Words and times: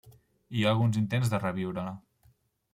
Hi 0.59 0.65
ha 0.65 0.69
alguns 0.71 0.97
intents 1.03 1.31
de 1.35 1.43
reviure-la. 1.45 1.95